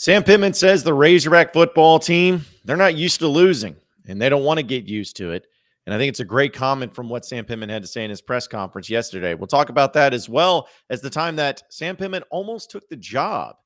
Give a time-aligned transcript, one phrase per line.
[0.00, 3.74] Sam Pittman says the Razorback football team, they're not used to losing
[4.06, 5.48] and they don't want to get used to it.
[5.86, 8.10] And I think it's a great comment from what Sam Pittman had to say in
[8.10, 9.34] his press conference yesterday.
[9.34, 12.94] We'll talk about that as well as the time that Sam Pittman almost took the
[12.94, 13.56] job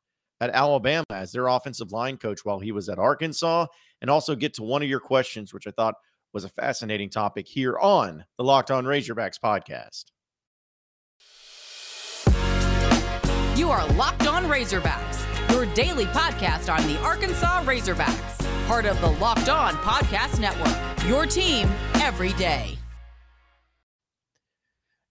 [0.41, 3.67] at Alabama as their offensive line coach while he was at Arkansas,
[4.01, 5.97] and also get to one of your questions, which I thought
[6.33, 10.12] was a fascinating topic here on the Locked On Razorbacks podcast.
[13.57, 15.23] You are Locked On Razorbacks
[15.63, 20.77] your daily podcast on the Arkansas Razorbacks, part of the Locked On Podcast Network.
[21.07, 22.77] Your team every day.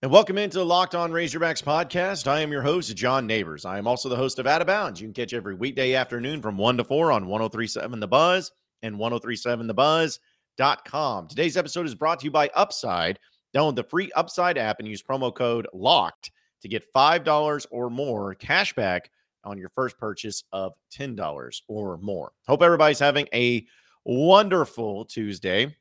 [0.02, 2.26] And welcome into the Locked On Razorbacks podcast.
[2.26, 3.64] I am your host, John Neighbors.
[3.64, 5.00] I am also the host of Out of Bounds.
[5.00, 8.52] You can catch every weekday afternoon from 1 to 4 on 1037 The Buzz
[8.82, 11.28] and 1037TheBuzz.com.
[11.28, 13.18] Today's episode is brought to you by Upside.
[13.56, 16.30] Download the free Upside app and use promo code LOCKED
[16.62, 19.10] to get $5 or more cash back
[19.44, 22.32] on your first purchase of $10 or more.
[22.46, 23.66] Hope everybody's having a
[24.04, 25.74] wonderful Tuesday.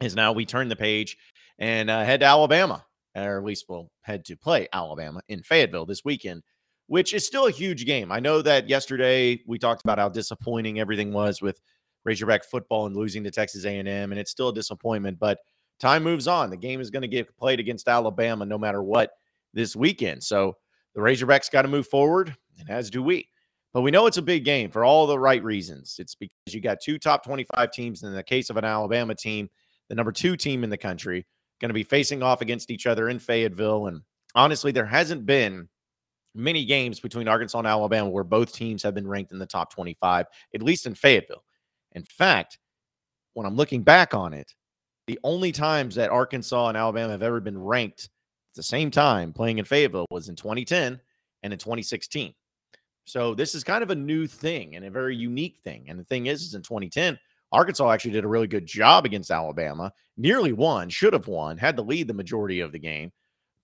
[0.00, 1.16] As now we turn the page
[1.58, 5.86] and uh, head to Alabama, or at least we'll head to play Alabama in Fayetteville
[5.86, 6.42] this weekend,
[6.88, 8.10] which is still a huge game.
[8.10, 11.60] I know that yesterday we talked about how disappointing everything was with
[12.04, 15.20] Razorback football and losing to Texas A&M, and it's still a disappointment.
[15.20, 15.38] But
[15.78, 16.50] time moves on.
[16.50, 19.12] The game is going to get played against Alabama no matter what
[19.54, 20.22] this weekend.
[20.22, 20.56] So
[20.94, 23.28] the Razorbacks got to move forward and as do we.
[23.72, 25.96] But we know it's a big game for all the right reasons.
[25.98, 28.02] It's because you got two top 25 teams.
[28.02, 29.48] In the case of an Alabama team,
[29.88, 31.26] the number two team in the country,
[31.60, 33.86] going to be facing off against each other in Fayetteville.
[33.86, 34.02] And
[34.34, 35.68] honestly, there hasn't been
[36.34, 39.72] many games between Arkansas and Alabama where both teams have been ranked in the top
[39.72, 41.44] 25, at least in Fayetteville.
[41.92, 42.58] In fact,
[43.34, 44.52] when I'm looking back on it,
[45.06, 48.10] the only times that Arkansas and Alabama have ever been ranked
[48.52, 51.00] at the same time playing in Fayetteville was in 2010
[51.42, 52.34] and in 2016.
[53.04, 55.86] So this is kind of a new thing and a very unique thing.
[55.88, 57.18] And the thing is, is in 2010,
[57.50, 61.76] Arkansas actually did a really good job against Alabama, nearly won, should have won, had
[61.76, 63.10] the lead the majority of the game,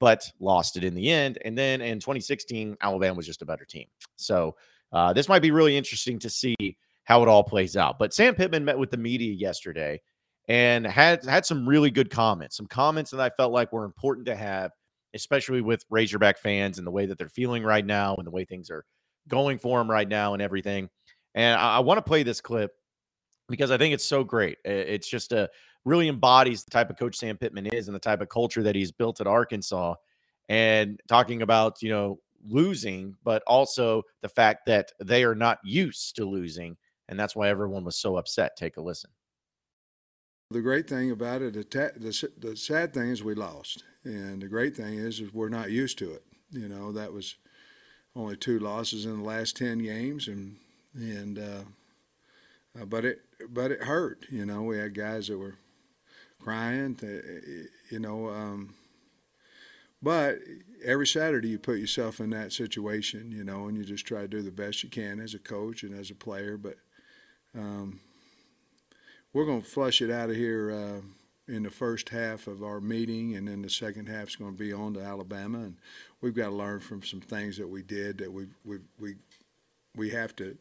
[0.01, 1.39] but lost it in the end.
[1.45, 3.87] And then in 2016, Alabama was just a better team.
[4.17, 4.57] So
[4.93, 6.57] uh, this might be really interesting to see
[7.05, 7.99] how it all plays out.
[7.99, 10.01] But Sam Pittman met with the media yesterday
[10.49, 14.27] and had had some really good comments, some comments that I felt like were important
[14.27, 14.73] to have,
[15.15, 18.45] especially with Razorback fans and the way that they're feeling right now and the way
[18.45, 18.85] things are
[19.29, 20.89] going for them right now and everything.
[21.35, 22.73] And I, I want to play this clip
[23.49, 24.59] because I think it's so great.
[24.65, 25.49] It's just a
[25.85, 28.75] really embodies the type of coach Sam Pittman is and the type of culture that
[28.75, 29.95] he's built at Arkansas.
[30.51, 36.17] And talking about, you know, losing, but also the fact that they are not used
[36.17, 36.77] to losing.
[37.09, 38.57] And that's why everyone was so upset.
[38.57, 39.11] Take a listen.
[40.51, 43.85] The great thing about it, the, the sad thing is we lost.
[44.05, 46.23] And the great thing is, is we're not used to it.
[46.51, 47.37] You know, that was
[48.17, 50.57] only two losses in the last ten games, and
[50.95, 53.21] and uh, but it
[53.51, 54.27] but it hurt.
[54.31, 55.57] You know, we had guys that were
[56.41, 56.95] crying.
[56.97, 58.75] To, you know, um,
[60.01, 60.39] but
[60.85, 63.31] every Saturday you put yourself in that situation.
[63.31, 65.83] You know, and you just try to do the best you can as a coach
[65.83, 66.57] and as a player.
[66.57, 66.77] But
[67.55, 68.01] um,
[69.33, 70.71] we're going to flush it out of here.
[70.73, 71.01] Uh,
[71.49, 74.59] in the first half of our meeting, and then the second half is going to
[74.59, 75.77] be on to Alabama, and
[76.21, 79.15] we've got to learn from some things that we did that we we we
[79.97, 80.57] we have to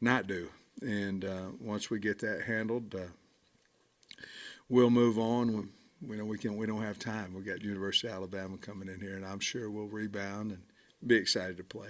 [0.00, 0.48] not do.
[0.82, 3.06] And uh, once we get that handled, uh,
[4.68, 5.70] we'll move on.
[6.02, 6.56] We, you know, we can.
[6.56, 7.32] We don't have time.
[7.32, 10.62] We got University of Alabama coming in here, and I'm sure we'll rebound and
[11.06, 11.88] be excited to play.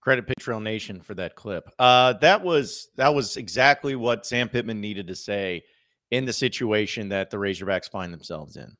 [0.00, 1.68] Credit Patreon Nation for that clip.
[1.80, 5.64] Uh, that was that was exactly what Sam Pittman needed to say
[6.10, 8.76] in the situation that the Razorbacks find themselves in.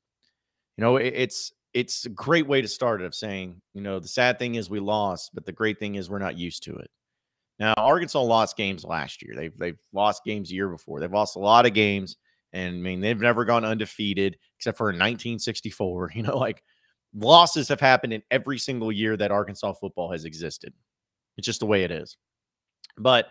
[0.76, 3.98] You know, it, it's it's a great way to start it of saying, you know,
[4.00, 6.74] the sad thing is we lost, but the great thing is we're not used to
[6.76, 6.90] it.
[7.58, 9.34] Now, Arkansas lost games last year.
[9.34, 11.00] They've they've lost games a year before.
[11.00, 12.16] They've lost a lot of games,
[12.52, 16.12] and I mean they've never gone undefeated except for in 1964.
[16.14, 16.62] You know, like
[17.14, 20.72] losses have happened in every single year that Arkansas football has existed.
[21.38, 22.16] It's just the way it is.
[22.98, 23.28] But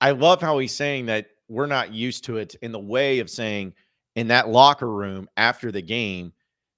[0.00, 3.30] I love how he's saying that we're not used to it in the way of
[3.30, 3.72] saying
[4.16, 6.32] in that locker room after the game,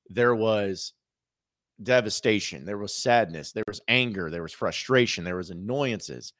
[0.08, 0.92] there was
[1.82, 6.32] devastation, there was sadness, there was anger, there was frustration, there was annoyances.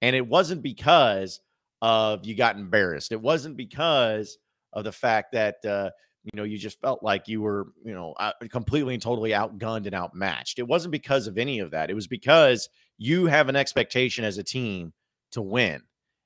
[0.00, 1.40] And it wasn't because
[1.80, 3.12] of you got embarrassed.
[3.12, 4.38] It wasn't because
[4.72, 5.90] of the fact that uh,
[6.24, 8.14] you know you just felt like you were you know
[8.50, 10.58] completely and totally outgunned and outmatched.
[10.58, 11.90] It wasn't because of any of that.
[11.90, 12.68] It was because
[12.98, 14.92] you have an expectation as a team
[15.32, 15.82] to win.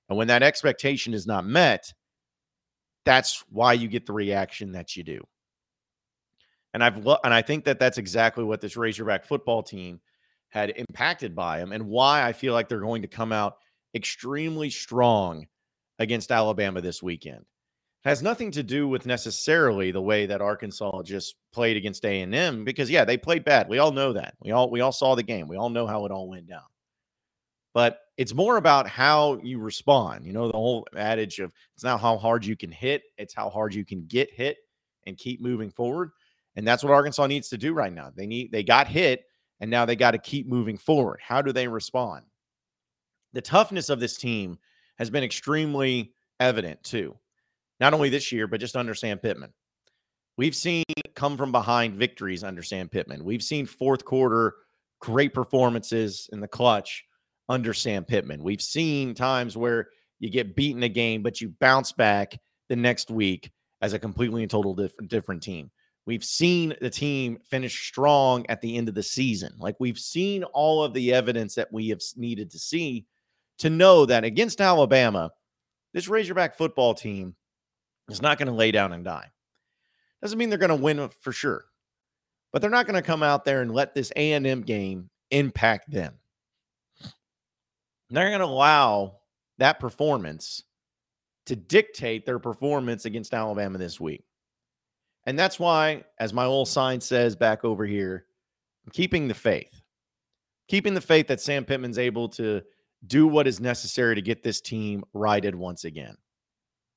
[0.08, 1.92] And when that expectation is not met,
[3.04, 5.20] that's why you get the reaction that you do.
[6.74, 10.00] And I've and I think that that's exactly what this Razorback football team
[10.50, 13.56] had impacted by them and why I feel like they're going to come out
[13.94, 15.46] extremely strong
[15.98, 17.40] against Alabama this weekend.
[18.04, 22.64] It has nothing to do with necessarily the way that Arkansas just played against A&M
[22.64, 23.68] because yeah, they played bad.
[23.68, 24.34] We all know that.
[24.40, 25.48] We all we all saw the game.
[25.48, 26.62] We all know how it all went down.
[27.72, 30.24] But it's more about how you respond.
[30.24, 33.50] You know, the whole adage of it's not how hard you can hit, it's how
[33.50, 34.58] hard you can get hit
[35.06, 36.10] and keep moving forward.
[36.56, 38.10] And that's what Arkansas needs to do right now.
[38.14, 39.24] They need they got hit
[39.60, 41.20] and now they got to keep moving forward.
[41.22, 42.24] How do they respond?
[43.32, 44.58] The toughness of this team
[44.98, 47.16] has been extremely evident too.
[47.80, 49.52] Not only this year, but just under Sam Pittman.
[50.38, 50.84] We've seen
[51.14, 53.24] come from behind victories under Sam Pittman.
[53.24, 54.54] We've seen fourth quarter
[55.00, 57.04] great performances in the clutch
[57.48, 58.42] under Sam Pittman.
[58.42, 59.88] We've seen times where
[60.18, 62.38] you get beaten a game, but you bounce back
[62.68, 63.50] the next week
[63.82, 65.70] as a completely and total different different team.
[66.06, 69.54] We've seen the team finish strong at the end of the season.
[69.58, 73.06] Like we've seen all of the evidence that we have needed to see
[73.58, 75.32] to know that against Alabama,
[75.92, 77.34] this Razorback football team
[78.08, 79.30] is not going to lay down and die.
[80.22, 81.64] Doesn't mean they're going to win for sure,
[82.52, 86.14] but they're not going to come out there and let this A&M game impact them.
[88.10, 89.16] They're going to allow
[89.58, 90.62] that performance
[91.46, 94.24] to dictate their performance against Alabama this week.
[95.26, 98.26] And that's why, as my old sign says back over here,
[98.84, 99.82] I'm keeping the faith.
[100.68, 102.62] Keeping the faith that Sam Pittman's able to
[103.06, 106.16] do what is necessary to get this team righted once again.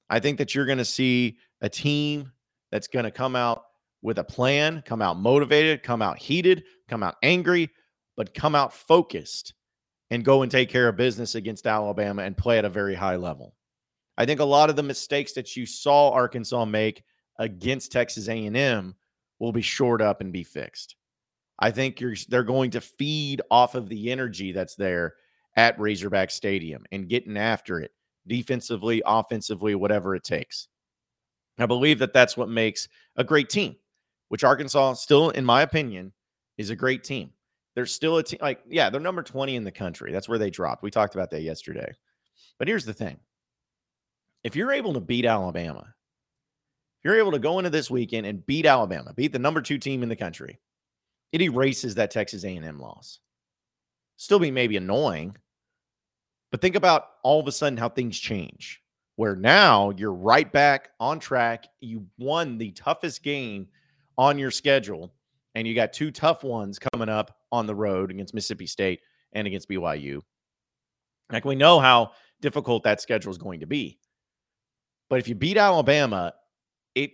[0.10, 2.32] I think that you're going to see a team
[2.72, 3.64] that's going to come out
[4.02, 7.70] with a plan, come out motivated, come out heated, come out angry,
[8.16, 9.54] but come out focused
[10.12, 13.16] and go and take care of business against Alabama and play at a very high
[13.16, 13.56] level.
[14.18, 17.04] I think a lot of the mistakes that you saw Arkansas make
[17.38, 18.96] against Texas A&M
[19.40, 20.96] will be shored up and be fixed.
[21.60, 25.16] I think they're going to feed off of the energy that's there
[25.56, 27.92] at Razorback Stadium and getting after it
[28.28, 30.68] defensively, offensively, whatever it takes.
[31.58, 33.76] I believe that that's what makes a great team,
[34.30, 36.14] which Arkansas still in my opinion
[36.58, 37.32] is a great team.
[37.76, 40.12] They're still a team like yeah, they're number 20 in the country.
[40.12, 40.84] That's where they dropped.
[40.84, 41.94] We talked about that yesterday.
[42.58, 43.20] But here's the thing.
[44.44, 45.94] If you're able to beat Alabama,
[47.00, 49.78] if you're able to go into this weekend and beat Alabama, beat the number 2
[49.78, 50.60] team in the country,
[51.32, 53.20] it erases that Texas A&M loss.
[54.18, 55.36] Still be maybe annoying,
[56.52, 58.82] but think about all of a sudden how things change.
[59.16, 61.68] Where now you're right back on track.
[61.82, 63.68] You won the toughest game
[64.18, 65.14] on your schedule,
[65.56, 69.02] and you got two tough ones coming up on the road against Mississippi State
[69.34, 70.22] and against BYU.
[71.32, 72.12] Like we know how
[72.42, 74.00] difficult that schedule is going to be.
[75.10, 76.34] But if you beat Alabama,
[76.96, 77.12] it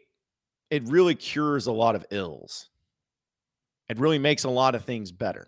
[0.69, 2.69] it really cures a lot of ills.
[3.87, 5.47] It really makes a lot of things better.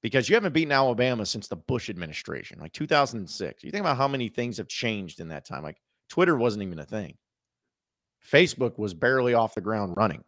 [0.00, 3.64] Because you haven't beaten Alabama since the Bush administration, like 2006.
[3.64, 5.62] You think about how many things have changed in that time.
[5.62, 7.16] Like Twitter wasn't even a thing.
[8.24, 10.22] Facebook was barely off the ground running.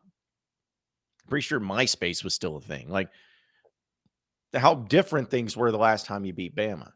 [1.31, 2.91] Pretty sure MySpace was still a thing.
[2.91, 3.09] Like
[4.55, 6.91] how different things were the last time you beat Bama.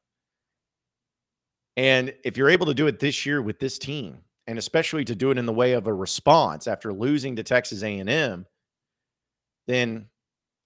[1.76, 5.14] And if you're able to do it this year with this team, and especially to
[5.14, 8.46] do it in the way of a response after losing to Texas A&M,
[9.66, 10.06] then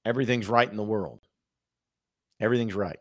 [0.05, 1.21] everything's right in the world.
[2.41, 2.99] Everything's right.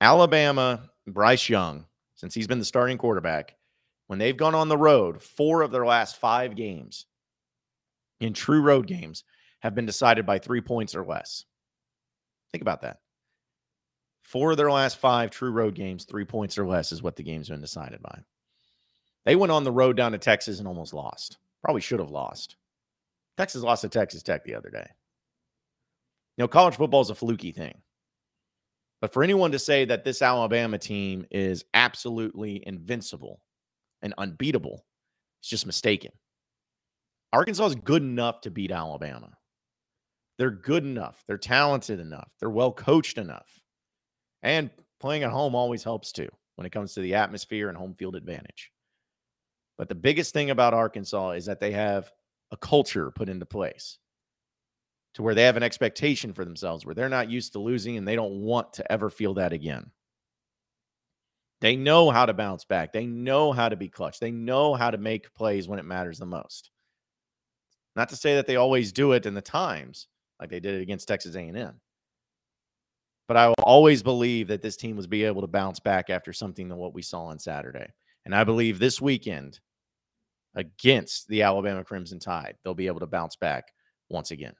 [0.00, 3.56] Alabama, Bryce Young, since he's been the starting quarterback,
[4.06, 7.06] when they've gone on the road, four of their last five games
[8.20, 9.24] in true road games
[9.60, 11.44] have been decided by three points or less.
[12.52, 13.00] Think about that.
[14.22, 17.22] Four of their last five true road games, three points or less is what the
[17.22, 18.20] game's been decided by.
[19.24, 21.38] They went on the road down to Texas and almost lost.
[21.62, 22.56] Probably should have lost.
[23.36, 24.88] Texas lost to Texas Tech the other day.
[26.36, 27.82] You know, college football is a fluky thing.
[29.00, 33.40] But for anyone to say that this Alabama team is absolutely invincible
[34.02, 34.84] and unbeatable,
[35.40, 36.12] it's just mistaken.
[37.32, 39.36] Arkansas is good enough to beat Alabama.
[40.38, 41.24] They're good enough.
[41.26, 42.30] They're talented enough.
[42.40, 43.60] They're well coached enough.
[44.42, 47.94] And playing at home always helps too when it comes to the atmosphere and home
[47.94, 48.70] field advantage.
[49.78, 52.10] But the biggest thing about Arkansas is that they have
[52.50, 53.98] a culture put into place
[55.14, 58.06] to where they have an expectation for themselves where they're not used to losing and
[58.06, 59.90] they don't want to ever feel that again.
[61.62, 62.92] They know how to bounce back.
[62.92, 64.20] They know how to be clutch.
[64.20, 66.70] They know how to make plays when it matters the most.
[67.94, 70.06] Not to say that they always do it in the times
[70.40, 71.80] like they did it against Texas A&M.
[73.28, 76.32] But I will always believe that this team was be able to bounce back after
[76.32, 77.88] something than what we saw on Saturday.
[78.24, 79.58] And I believe this weekend
[80.54, 83.72] against the Alabama Crimson Tide, they'll be able to bounce back
[84.08, 84.54] once again.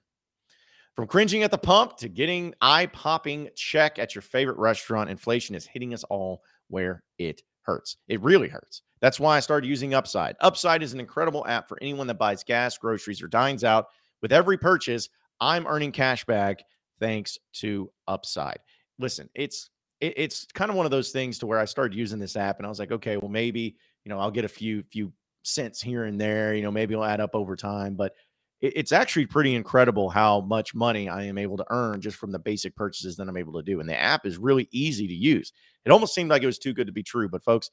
[0.97, 5.55] From cringing at the pump to getting eye popping check at your favorite restaurant, inflation
[5.55, 7.99] is hitting us all where it hurts.
[8.09, 8.83] It really hurts.
[9.01, 10.37] That's why I started using Upside.
[10.41, 13.89] Upside is an incredible app for anyone that buys gas, groceries, or dines out.
[14.23, 16.63] With every purchase, I'm earning cash back
[17.01, 18.59] thanks to Upside.
[18.99, 22.19] Listen, it's it, it's kind of one of those things to where I started using
[22.19, 24.83] this app and I was like, okay, well maybe you know I'll get a few
[24.85, 25.13] few
[25.43, 26.55] cents here and there.
[26.55, 28.13] You know, maybe it'll add up over time, but
[28.61, 32.39] it's actually pretty incredible how much money I am able to earn just from the
[32.39, 33.81] basic purchases that I'm able to do.
[33.81, 35.53] And the app is really easy to use.
[35.85, 37.71] It almost seemed like it was too good to be true, but folks,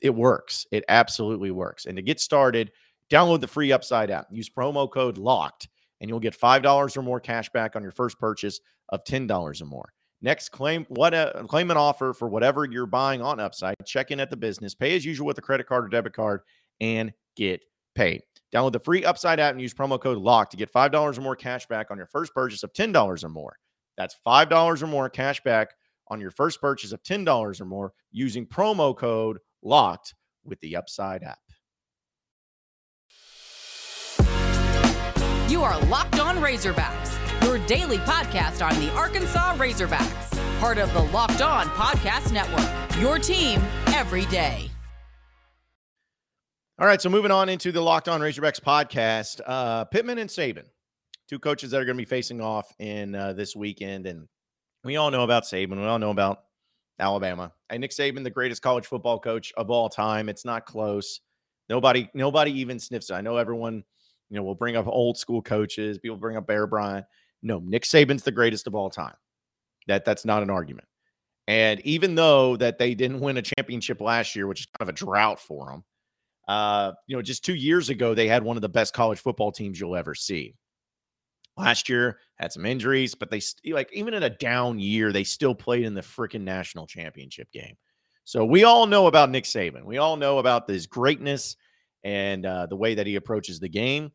[0.00, 0.66] it works.
[0.70, 1.86] It absolutely works.
[1.86, 2.70] And to get started,
[3.10, 4.28] download the free Upside app.
[4.30, 5.68] Use promo code LOCKED,
[6.00, 9.64] and you'll get $5 or more cash back on your first purchase of $10 or
[9.66, 9.92] more.
[10.22, 13.74] Next, claim what a, claim an offer for whatever you're buying on Upside.
[13.86, 16.42] Check in at the business, pay as usual with a credit card or debit card,
[16.80, 17.62] and get
[17.94, 18.22] paid.
[18.54, 21.36] Download the free Upside app and use promo code LOCK to get $5 or more
[21.36, 23.56] cash back on your first purchase of $10 or more.
[23.96, 25.70] That's $5 or more cash back
[26.08, 30.14] on your first purchase of $10 or more using promo code LOCKED
[30.44, 31.38] with the Upside app.
[35.50, 41.02] You are Locked On Razorbacks, your daily podcast on the Arkansas Razorbacks, part of the
[41.02, 44.70] Locked On Podcast Network, your team every day.
[46.78, 50.66] All right, so moving on into the Locked On Razorbacks podcast, uh, Pittman and Saban,
[51.28, 54.28] two coaches that are going to be facing off in uh, this weekend, and
[54.84, 55.80] we all know about Saban.
[55.80, 56.44] We all know about
[57.00, 57.50] Alabama.
[57.68, 60.28] And Nick Saban, the greatest college football coach of all time.
[60.28, 61.18] It's not close.
[61.68, 63.14] Nobody, nobody even sniffs it.
[63.14, 63.82] I know everyone,
[64.30, 65.98] you know, we'll bring up old school coaches.
[65.98, 67.04] People bring up Bear Bryant.
[67.42, 69.14] No, Nick Saban's the greatest of all time.
[69.88, 70.86] That that's not an argument.
[71.48, 74.94] And even though that they didn't win a championship last year, which is kind of
[74.94, 75.84] a drought for them,
[76.46, 79.50] uh, you know, just two years ago, they had one of the best college football
[79.50, 80.54] teams you'll ever see.
[81.56, 85.54] Last year had some injuries, but they like even in a down year, they still
[85.54, 87.76] played in the freaking national championship game.
[88.24, 89.84] So we all know about Nick Saban.
[89.84, 91.56] We all know about his greatness
[92.04, 94.12] and uh, the way that he approaches the game,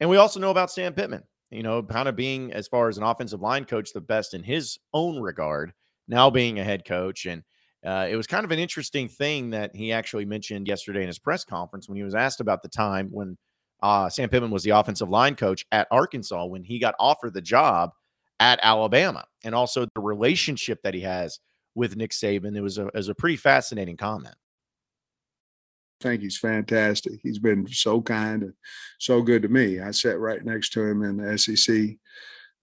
[0.00, 1.24] and we also know about Sam Pittman.
[1.50, 4.42] You know, kind of being as far as an offensive line coach, the best in
[4.42, 5.72] his own regard.
[6.06, 7.42] Now being a head coach and
[7.84, 11.18] uh, it was kind of an interesting thing that he actually mentioned yesterday in his
[11.18, 13.36] press conference when he was asked about the time when
[13.82, 17.40] uh, Sam Pittman was the offensive line coach at Arkansas when he got offered the
[17.40, 17.90] job
[18.40, 21.40] at Alabama, and also the relationship that he has
[21.74, 22.56] with Nick Saban.
[22.56, 24.34] It was a, it was a pretty fascinating comment.
[26.00, 27.20] Think he's fantastic.
[27.22, 28.52] He's been so kind and
[28.98, 29.80] so good to me.
[29.80, 31.96] I sat right next to him in the SEC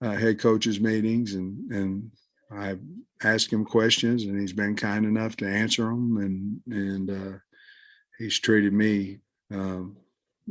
[0.00, 2.10] uh, head coaches meetings, and and
[2.50, 2.76] I
[3.22, 7.38] asked him questions, and he's been kind enough to answer them, and and uh,
[8.18, 9.18] he's treated me
[9.52, 9.96] um,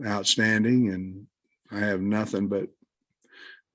[0.06, 1.26] outstanding, and
[1.72, 2.70] I have nothing but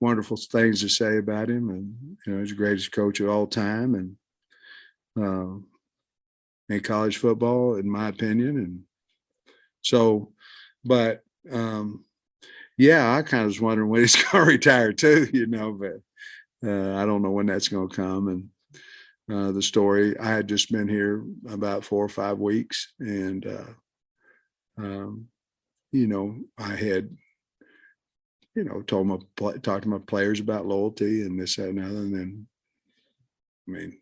[0.00, 1.70] wonderful things to say about him.
[1.70, 4.16] And you know, he's the greatest coach of all time, and
[5.18, 5.58] uh,
[6.68, 8.56] in college football, in my opinion.
[8.58, 8.80] And
[9.82, 10.32] so,
[10.84, 12.04] but um,
[12.76, 16.00] yeah, I kind of was wondering when he's going to retire too, you know, but
[16.66, 18.28] uh, I don't know when that's going to come.
[18.28, 18.48] And
[19.30, 23.72] uh, the story, I had just been here about four or five weeks, and uh,
[24.78, 25.28] um,
[25.92, 27.16] you know, I had,
[28.54, 29.18] you know, told my
[29.58, 31.96] talked to my players about loyalty and this, that, and other.
[31.96, 32.46] And then,
[33.68, 33.98] I mean,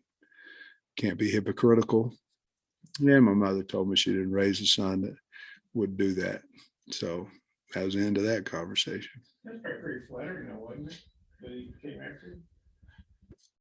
[0.97, 2.13] can't be hypocritical.
[2.99, 5.15] Yeah, my mother told me she didn't raise a son that
[5.73, 6.41] would do that.
[6.91, 7.27] So
[7.73, 9.21] that was the end of that conversation.
[9.43, 10.99] That's pretty flattering, though, wasn't it?
[11.41, 12.39] That he came after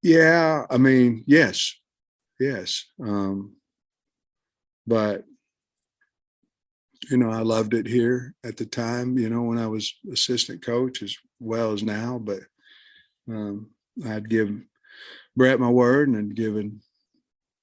[0.02, 1.74] yeah, I mean, yes,
[2.38, 2.84] yes.
[3.02, 3.56] Um,
[4.86, 5.24] but
[7.10, 9.18] you know, I loved it here at the time.
[9.18, 12.18] You know, when I was assistant coach as well as now.
[12.18, 12.40] But
[13.28, 13.70] um,
[14.06, 14.50] I'd give
[15.36, 16.80] Brett my word and given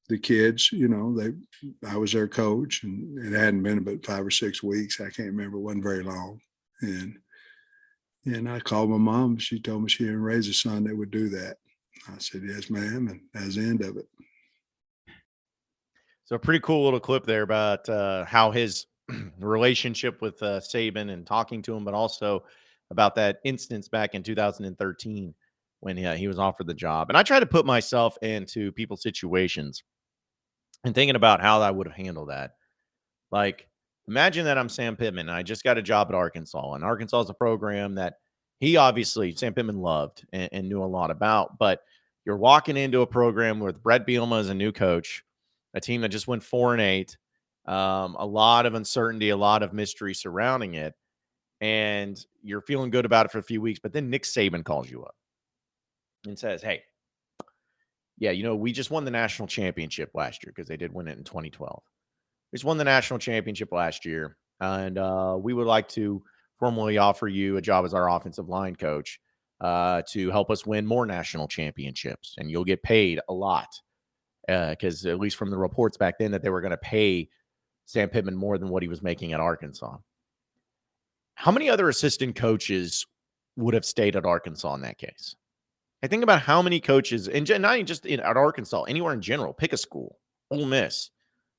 [0.08, 0.72] the kids.
[0.72, 1.34] You know, they
[1.88, 5.00] I was their coach, and it hadn't been about five or six weeks.
[5.02, 5.58] I can't remember.
[5.58, 6.40] It wasn't very long,
[6.82, 7.18] and
[8.26, 9.38] and I called my mom.
[9.38, 11.58] She told me she didn't raise a son that would do that.
[12.08, 13.08] I said, yes, ma'am.
[13.08, 14.08] And that's the end of it.
[16.26, 18.88] So, a pretty cool little clip there about uh, how his
[19.40, 22.44] relationship with uh, Saban and talking to him, but also
[22.90, 25.34] about that instance back in 2013
[25.82, 27.10] when uh, he was offered the job.
[27.10, 29.84] And I try to put myself into people's situations
[30.86, 32.52] and thinking about how I would have handled that.
[33.32, 33.68] Like,
[34.08, 37.22] imagine that I'm Sam Pittman and I just got a job at Arkansas, and Arkansas
[37.22, 38.20] is a program that
[38.60, 41.58] he obviously Sam Pittman loved and, and, knew a lot about.
[41.58, 41.82] But
[42.24, 45.24] you're walking into a program with Brett Bielema as a new coach,
[45.74, 47.18] a team that just went four and eight,
[47.66, 50.94] um, a lot of uncertainty, a lot of mystery surrounding it,
[51.62, 53.80] and you're feeling good about it for a few weeks.
[53.80, 55.16] But then Nick Saban calls you up,
[56.26, 56.84] and says, Hey,
[58.18, 61.08] yeah, you know, we just won the national championship last year because they did win
[61.08, 61.82] it in 2012.
[62.52, 66.24] We just won the national championship last year, and uh, we would like to
[66.58, 69.20] formally offer you a job as our offensive line coach
[69.62, 73.68] uh, to help us win more national championships, and you'll get paid a lot
[74.48, 77.28] because uh, at least from the reports back then that they were going to pay
[77.86, 79.98] Sam Pittman more than what he was making at Arkansas.
[81.34, 83.06] How many other assistant coaches
[83.58, 85.36] would have stayed at Arkansas in that case?
[86.06, 89.56] I think about how many coaches, and not just in, at Arkansas, anywhere in general.
[89.56, 90.20] Pick a school,
[90.52, 91.10] Ole Miss,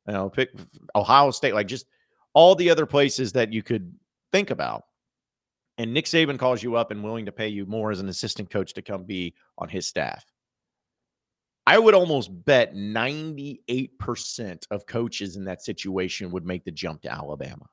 [0.06, 0.50] you know, pick
[0.94, 1.86] Ohio State, like just
[2.32, 3.92] all the other places that you could
[4.30, 4.84] think about.
[5.78, 8.48] And Nick Saban calls you up and willing to pay you more as an assistant
[8.48, 10.24] coach to come be on his staff.
[11.66, 17.12] I would almost bet 98% of coaches in that situation would make the jump to
[17.12, 17.66] Alabama.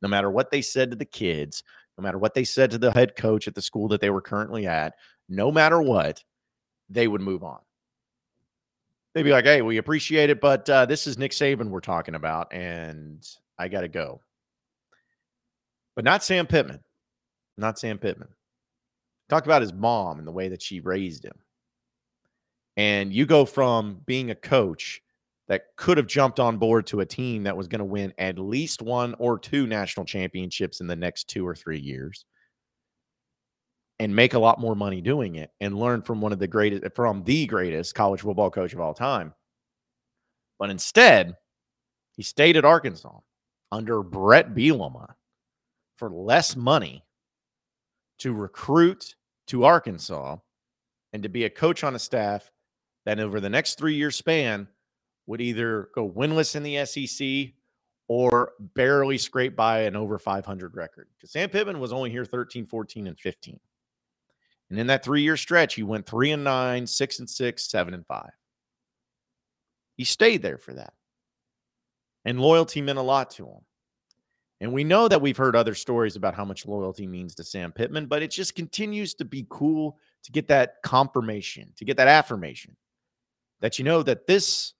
[0.00, 1.64] No matter what they said to the kids,
[1.98, 4.22] no matter what they said to the head coach at the school that they were
[4.22, 4.94] currently at,
[5.28, 6.22] no matter what,
[6.90, 7.58] they would move on.
[9.14, 12.14] They'd be like, hey, we appreciate it, but uh, this is Nick Saban we're talking
[12.14, 13.26] about, and
[13.58, 14.20] I got to go.
[15.94, 16.80] But not Sam Pittman.
[17.58, 18.28] Not Sam Pittman.
[19.28, 21.38] Talk about his mom and the way that she raised him.
[22.76, 25.02] And you go from being a coach
[25.48, 28.38] that could have jumped on board to a team that was going to win at
[28.38, 32.24] least one or two national championships in the next two or three years
[33.98, 36.94] and make a lot more money doing it and learn from one of the greatest
[36.94, 39.32] from the greatest college football coach of all time.
[40.58, 41.36] But instead,
[42.16, 43.18] he stayed at Arkansas
[43.70, 45.14] under Brett Bielema
[45.96, 47.04] for less money
[48.18, 49.14] to recruit
[49.48, 50.36] to Arkansas
[51.12, 52.50] and to be a coach on a staff
[53.04, 54.68] that over the next three year span
[55.26, 57.54] would either go winless in the SEC
[58.08, 61.08] or barely scrape by an over 500 record.
[61.16, 63.58] Because Sam Pittman was only here 13, 14, and 15.
[64.72, 67.92] And in that three year stretch, he went three and nine, six and six, seven
[67.92, 68.30] and five.
[69.98, 70.94] He stayed there for that.
[72.24, 73.60] And loyalty meant a lot to him.
[74.62, 77.70] And we know that we've heard other stories about how much loyalty means to Sam
[77.70, 82.08] Pittman, but it just continues to be cool to get that confirmation, to get that
[82.08, 82.74] affirmation
[83.62, 84.74] that you know that this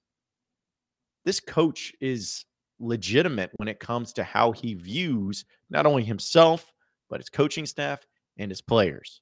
[1.25, 2.45] this coach is
[2.79, 6.73] legitimate when it comes to how he views not only himself
[7.09, 8.01] but his coaching staff
[8.39, 9.22] and his players.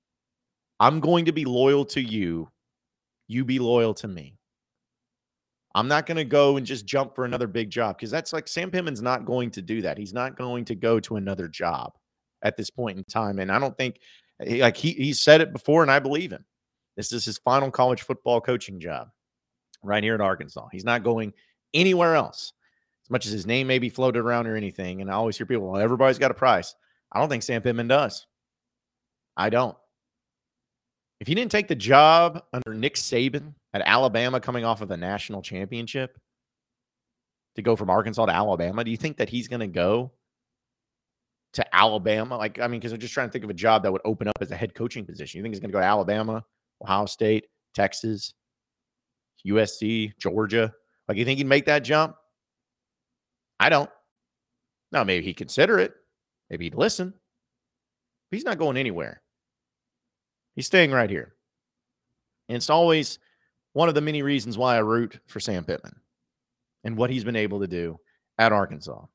[0.81, 2.51] I'm going to be loyal to you.
[3.29, 4.39] You be loyal to me.
[5.75, 8.49] I'm not going to go and just jump for another big job because that's like
[8.49, 9.99] Sam Pittman's not going to do that.
[9.99, 11.93] He's not going to go to another job
[12.43, 13.39] at this point in time.
[13.39, 14.01] And I don't think,
[14.41, 16.45] eh, like, he, he said it before, and I believe him.
[16.97, 19.09] This is his final college football coaching job
[19.85, 20.67] right here at Arkansas.
[20.73, 21.33] He's not going
[21.73, 22.53] anywhere else.
[23.05, 25.01] As much as his name may be floated around or anything.
[25.01, 26.75] And I always hear people, well, everybody's got a price.
[27.13, 28.27] I don't think Sam Pittman does.
[29.37, 29.77] I don't.
[31.21, 34.97] If he didn't take the job under Nick Saban at Alabama coming off of the
[34.97, 36.19] national championship
[37.57, 40.13] to go from Arkansas to Alabama, do you think that he's going to go
[41.53, 42.39] to Alabama?
[42.39, 44.29] Like, I mean, because I'm just trying to think of a job that would open
[44.29, 45.39] up as a head coaching position.
[45.39, 46.43] You think he's going to go to Alabama,
[46.83, 48.33] Ohio State, Texas,
[49.47, 50.73] USC, Georgia?
[51.07, 52.17] Like, you think he'd make that jump?
[53.59, 53.91] I don't.
[54.91, 55.93] Now, maybe he'd consider it.
[56.49, 57.11] Maybe he'd listen.
[58.31, 59.21] But he's not going anywhere.
[60.61, 61.33] He's staying right here.
[62.51, 63.19] And it's always
[63.73, 65.97] one of the many reasons why I root for Sam Pittman
[66.85, 67.99] and what he's been able to do
[68.37, 69.07] at Arkansas.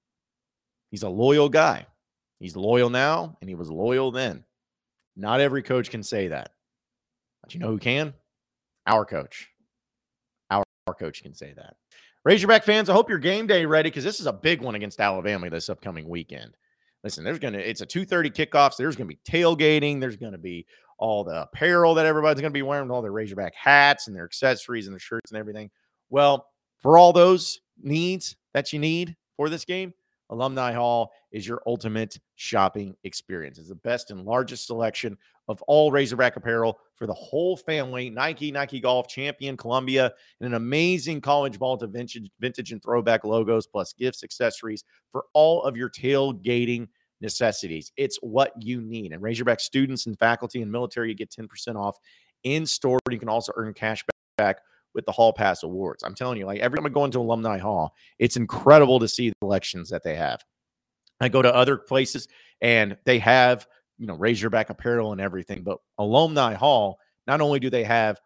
[0.89, 1.85] He's a loyal guy.
[2.39, 4.43] He's loyal now, and he was loyal then.
[5.15, 6.49] Not every coach can say that.
[7.43, 8.15] But you know who can?
[8.87, 9.47] Our coach.
[10.49, 11.75] Our, our coach can say that.
[12.23, 14.99] Razorback fans, I hope your game day ready because this is a big one against
[14.99, 16.57] Alabama this upcoming weekend.
[17.03, 20.65] Listen, there's gonna it's a 2:30 kickoff, so there's gonna be tailgating, there's gonna be
[20.97, 24.25] all the apparel that everybody's going to be wearing, all their Razorback hats and their
[24.25, 25.69] accessories and their shirts and everything.
[26.09, 26.47] Well,
[26.79, 29.93] for all those needs that you need for this game,
[30.29, 33.59] Alumni Hall is your ultimate shopping experience.
[33.59, 38.09] It's the best and largest selection of all Razorback apparel for the whole family.
[38.09, 43.23] Nike, Nike Golf, Champion, Columbia, and an amazing college vault of vintage, vintage and throwback
[43.23, 46.87] logos, plus gifts, accessories for all of your tailgating
[47.21, 47.91] necessities.
[47.97, 49.11] It's what you need.
[49.11, 51.97] And Razorback students and faculty and military, get 10% off
[52.43, 52.99] in store.
[53.09, 54.03] You can also earn cash
[54.37, 54.59] back
[54.93, 56.03] with the Hall Pass Rewards.
[56.03, 59.29] I'm telling you, like every time I go into Alumni Hall, it's incredible to see
[59.29, 60.41] the collections that they have.
[61.19, 62.27] I go to other places
[62.61, 67.69] and they have, you know, Razorback apparel and everything, but Alumni Hall, not only do
[67.69, 68.19] they have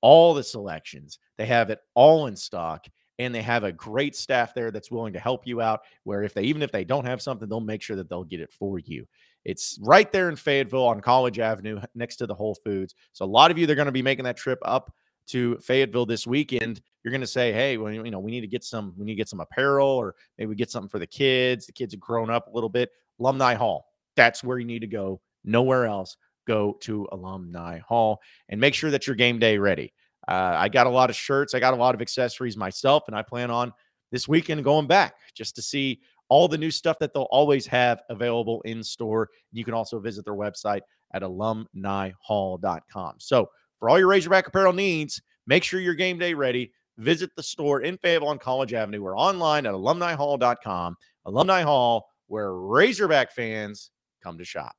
[0.00, 2.86] all the selections, they have it all in stock
[3.18, 6.34] and they have a great staff there that's willing to help you out where if
[6.34, 8.78] they even if they don't have something they'll make sure that they'll get it for
[8.78, 9.06] you
[9.44, 12.94] It's right there in Fayetteville on College Avenue next to the Whole Foods.
[13.12, 14.94] So a lot of you they're going to be making that trip up
[15.28, 16.80] to Fayetteville this weekend.
[17.02, 19.12] You're going to say, "Hey, well, you know, we need to get some we need
[19.12, 21.66] to get some apparel or maybe get something for the kids.
[21.66, 22.90] The kids have grown up a little bit.
[23.20, 23.86] Alumni Hall.
[24.16, 25.20] That's where you need to go.
[25.44, 26.16] Nowhere else.
[26.46, 29.92] Go to Alumni Hall and make sure that you're game day ready.
[30.28, 31.54] Uh, I got a lot of shirts.
[31.54, 33.72] I got a lot of accessories myself, and I plan on
[34.10, 38.02] this weekend going back just to see all the new stuff that they'll always have
[38.08, 39.28] available in store.
[39.52, 40.80] You can also visit their website
[41.12, 43.14] at alumnihall.com.
[43.18, 46.72] So, for all your Razorback apparel needs, make sure you're game day ready.
[46.98, 50.96] Visit the store in Fayetteville on College Avenue or online at alumnihall.com.
[51.26, 53.90] Alumni Hall, where Razorback fans
[54.22, 54.74] come to shop.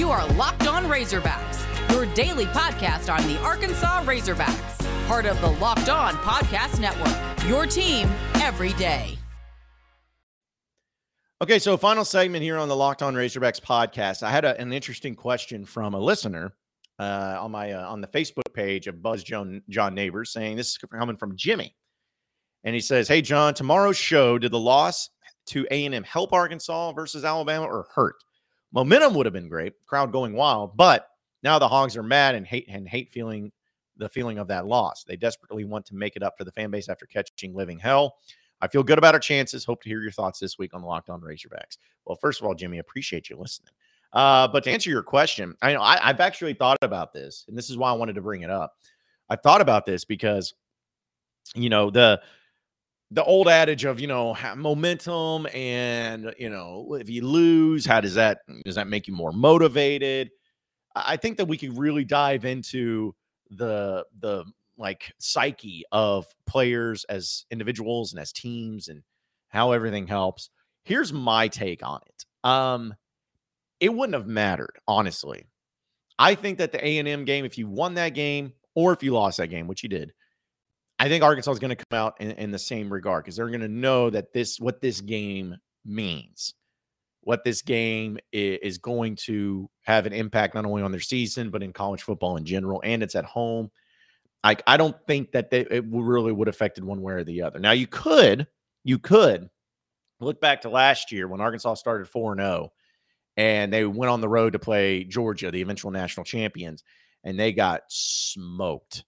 [0.00, 5.48] You are Locked On Razorbacks, your daily podcast on the Arkansas Razorbacks, part of the
[5.48, 7.46] Locked On Podcast Network.
[7.46, 9.18] Your team every day.
[11.42, 14.22] Okay, so final segment here on the Locked On Razorbacks podcast.
[14.22, 16.54] I had a, an interesting question from a listener
[16.98, 20.68] uh, on my uh, on the Facebook page of Buzz John John Neighbors saying this
[20.68, 21.76] is coming from Jimmy,
[22.64, 25.10] and he says, "Hey John, tomorrow's show did the loss
[25.48, 28.14] to A and M help Arkansas versus Alabama or hurt?
[28.72, 31.08] Momentum would have been great, crowd going wild, but
[31.42, 33.50] now the Hogs are mad and hate and hate feeling
[33.96, 35.04] the feeling of that loss.
[35.04, 38.16] They desperately want to make it up for the fan base after catching living hell."
[38.62, 39.64] I feel good about our chances.
[39.64, 41.78] Hope to hear your thoughts this week on the Locked On Razorbacks.
[42.04, 43.72] Well, first of all, Jimmy, appreciate you listening.
[44.12, 47.56] Uh, but to answer your question, I know I, I've actually thought about this, and
[47.56, 48.74] this is why I wanted to bring it up.
[49.28, 50.54] I thought about this because,
[51.54, 52.20] you know, the
[53.10, 58.14] the old adage of you know momentum and you know if you lose, how does
[58.14, 60.30] that does that make you more motivated?
[60.94, 63.14] I think that we could really dive into
[63.50, 64.44] the the
[64.78, 69.02] like psyche of players as individuals and as teams and
[69.48, 70.50] how everything helps.
[70.84, 72.48] Here's my take on it.
[72.48, 72.94] Um,
[73.80, 75.46] it wouldn't have mattered, honestly.
[76.18, 79.38] I think that the A&M game, if you won that game or if you lost
[79.38, 80.12] that game, which you did,
[81.00, 83.48] I think Arkansas is going to come out in, in the same regard because they're
[83.48, 86.52] going to know that this what this game means,
[87.22, 91.62] what this game is, going to have an impact not only on their season but
[91.62, 93.70] in college football in general, and it's at home.
[94.44, 97.58] Like I don't think that they, it really would affected one way or the other.
[97.58, 98.46] Now you could,
[98.84, 99.48] you could
[100.20, 102.72] look back to last year when Arkansas started four and zero,
[103.38, 106.84] and they went on the road to play Georgia, the eventual national champions,
[107.24, 109.04] and they got smoked,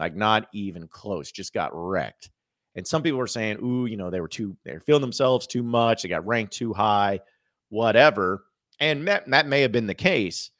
[0.00, 2.30] like not even close, just got wrecked.
[2.74, 5.46] And some people were saying, "Ooh, you know, they were too, they were feeling themselves
[5.46, 6.02] too much.
[6.02, 7.20] They got ranked too high,
[7.68, 8.44] whatever."
[8.80, 10.50] And that, that may have been the case,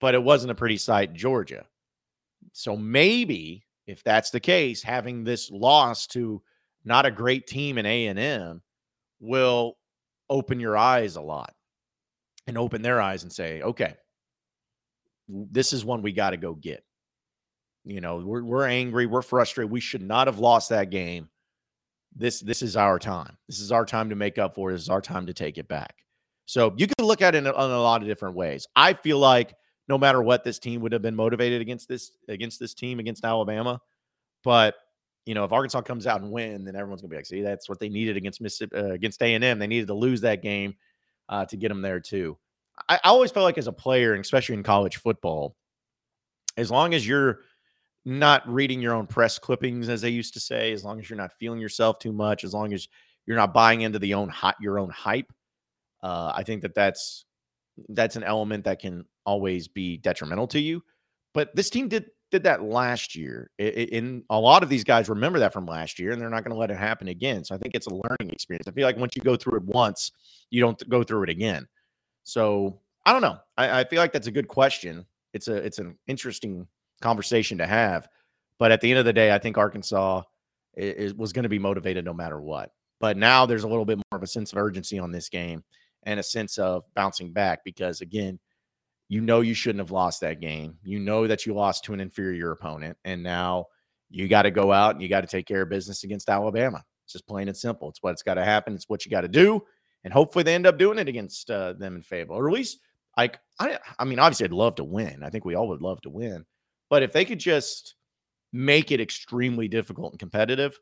[0.00, 1.66] but it wasn't a pretty sight Georgia.
[2.52, 6.40] So maybe if that's the case, having this loss to
[6.84, 8.62] not a great team in A and M
[9.20, 9.76] will
[10.30, 11.54] open your eyes a lot
[12.46, 13.94] and open their eyes and say, okay,
[15.28, 16.84] this is one we got to go get.
[17.84, 19.70] You know, we're we're angry, we're frustrated.
[19.70, 21.28] We should not have lost that game.
[22.16, 23.36] This this is our time.
[23.48, 24.74] This is our time to make up for it.
[24.74, 25.94] This is our time to take it back.
[26.46, 28.66] So you can look at it in a, in a lot of different ways.
[28.76, 29.54] I feel like
[29.88, 33.24] no matter what, this team would have been motivated against this against this team against
[33.24, 33.80] Alabama.
[34.42, 34.74] But
[35.26, 37.68] you know, if Arkansas comes out and win, then everyone's gonna be like, "See, that's
[37.68, 39.58] what they needed against Mississippi uh, against A and M.
[39.58, 40.74] They needed to lose that game
[41.28, 42.38] uh, to get them there too."
[42.88, 45.56] I, I always felt like as a player, especially in college football,
[46.56, 47.40] as long as you're
[48.04, 51.16] not reading your own press clippings, as they used to say, as long as you're
[51.16, 52.88] not feeling yourself too much, as long as
[53.26, 55.32] you're not buying into the own hot your own hype,
[56.02, 57.24] uh, I think that that's
[57.88, 60.82] that's an element that can always be detrimental to you.
[61.32, 63.50] But this team did did that last year.
[63.58, 66.54] In a lot of these guys remember that from last year, and they're not going
[66.54, 67.44] to let it happen again.
[67.44, 68.68] So I think it's a learning experience.
[68.68, 70.12] I feel like once you go through it once,
[70.50, 71.66] you don't go through it again.
[72.24, 73.38] So I don't know.
[73.56, 75.06] I, I feel like that's a good question.
[75.32, 76.66] It's a it's an interesting
[77.00, 78.08] conversation to have.
[78.58, 80.22] But at the end of the day, I think Arkansas
[81.16, 82.70] was going to be motivated no matter what.
[83.00, 85.64] But now there's a little bit more of a sense of urgency on this game
[86.04, 88.38] and a sense of bouncing back because again,
[89.08, 90.78] you know you shouldn't have lost that game.
[90.82, 93.66] You know that you lost to an inferior opponent, and now
[94.10, 96.82] you got to go out and you got to take care of business against Alabama.
[97.04, 97.90] It's just plain and simple.
[97.90, 98.74] It's what's got to happen.
[98.74, 99.62] It's what you got to do,
[100.04, 102.78] and hopefully they end up doing it against uh, them in Fayetteville, or at least
[103.16, 103.78] like I.
[103.98, 105.22] I mean, obviously, I'd love to win.
[105.22, 106.46] I think we all would love to win,
[106.90, 107.94] but if they could just
[108.52, 110.78] make it extremely difficult and competitive,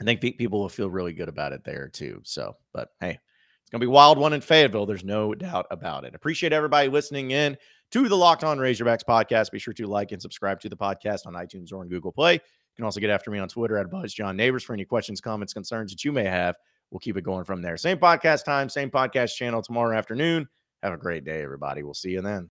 [0.00, 2.20] I think people will feel really good about it there too.
[2.24, 4.86] So, but hey, it's going to be wild one in Fayetteville.
[4.86, 6.14] There's no doubt about it.
[6.14, 7.56] Appreciate everybody listening in
[7.92, 9.50] to the Locked On Razorbacks podcast.
[9.50, 12.34] Be sure to like and subscribe to the podcast on iTunes or on Google Play.
[12.34, 15.20] You can also get after me on Twitter at Buzz John Neighbors for any questions,
[15.20, 16.56] comments, concerns that you may have
[16.92, 17.76] we'll keep it going from there.
[17.76, 20.48] Same podcast time, same podcast channel tomorrow afternoon.
[20.82, 21.82] Have a great day, everybody.
[21.82, 22.50] We'll see you then.